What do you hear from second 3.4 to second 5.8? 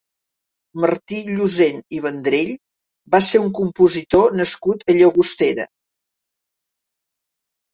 un compositor nascut a Llagostera.